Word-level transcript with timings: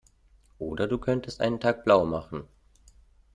Oder 0.57 0.87
du 0.87 0.97
könntest 0.97 1.41
einen 1.41 1.59
Tag 1.59 1.83
blaumachen. 1.85 2.47